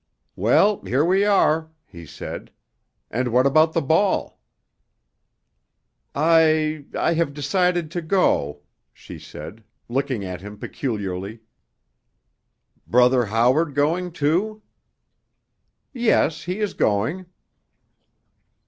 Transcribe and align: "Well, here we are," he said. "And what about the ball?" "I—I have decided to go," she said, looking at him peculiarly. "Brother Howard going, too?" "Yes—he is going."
"Well, 0.35 0.79
here 0.81 1.05
we 1.05 1.25
are," 1.25 1.69
he 1.85 2.07
said. 2.07 2.49
"And 3.11 3.27
what 3.27 3.45
about 3.45 3.73
the 3.73 3.83
ball?" 3.83 4.39
"I—I 6.15 7.13
have 7.13 7.35
decided 7.35 7.91
to 7.91 8.01
go," 8.01 8.61
she 8.91 9.19
said, 9.19 9.63
looking 9.87 10.25
at 10.25 10.41
him 10.41 10.57
peculiarly. 10.57 11.41
"Brother 12.87 13.25
Howard 13.25 13.75
going, 13.75 14.11
too?" 14.11 14.63
"Yes—he 15.93 16.59
is 16.59 16.73
going." 16.73 17.27